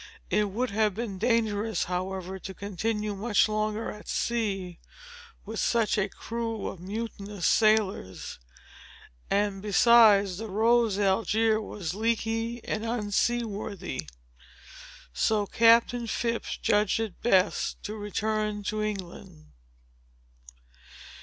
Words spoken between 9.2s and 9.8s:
and,